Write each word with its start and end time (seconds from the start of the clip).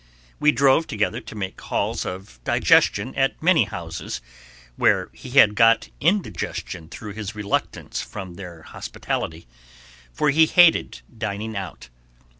We 0.39 0.51
drove 0.51 0.87
together 0.87 1.21
to 1.21 1.35
make 1.35 1.57
calls 1.57 2.07
of 2.07 2.39
digestion 2.43 3.13
at 3.13 3.39
many 3.43 3.65
houses 3.65 4.19
where 4.75 5.11
he 5.13 5.37
had 5.37 5.53
got 5.53 5.89
indigestion 5.99 6.89
through 6.89 7.13
his 7.13 7.35
reluctance 7.35 8.01
from 8.01 8.33
their 8.33 8.63
hospitality, 8.63 9.45
for 10.11 10.31
he 10.31 10.47
hated 10.47 11.01
dining 11.19 11.55
out. 11.55 11.89